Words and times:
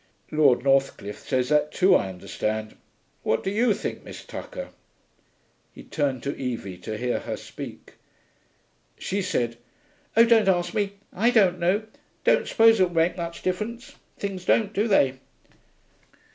'Lord 0.31 0.63
Northcliffe 0.63 1.19
says 1.29 1.49
that 1.49 1.71
too, 1.71 1.93
I 1.93 2.09
understand.... 2.09 2.75
What 3.21 3.43
do 3.43 3.51
you 3.51 3.71
think, 3.75 4.03
Miss 4.03 4.25
Tucker?' 4.25 4.69
He 5.75 5.83
turned 5.83 6.23
to 6.23 6.35
Evie, 6.35 6.77
to 6.79 6.97
hear 6.97 7.19
her 7.19 7.37
speak. 7.37 7.93
She 8.97 9.21
said, 9.21 9.57
'Oh, 10.17 10.25
don't 10.25 10.47
ask 10.49 10.73
me. 10.73 10.93
I 11.13 11.29
don't 11.29 11.59
know. 11.59 11.83
Don't 12.23 12.47
suppose 12.47 12.79
it 12.79 12.87
will 12.87 12.95
make 12.95 13.15
much 13.15 13.43
difference. 13.43 13.93
Things 14.17 14.43
don't, 14.43 14.73
do 14.73 14.87
they?' 14.87 15.19